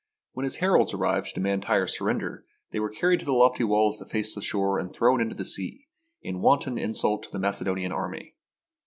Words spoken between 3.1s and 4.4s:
to the lofty walls that faced